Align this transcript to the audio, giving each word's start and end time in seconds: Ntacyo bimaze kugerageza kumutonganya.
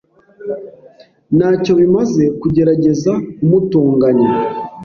Ntacyo 1.37 1.71
bimaze 1.79 2.23
kugerageza 2.41 3.11
kumutonganya. 3.35 4.29